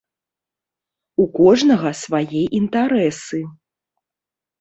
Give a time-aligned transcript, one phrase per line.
[1.23, 3.43] У кожнага свае інтарэсы.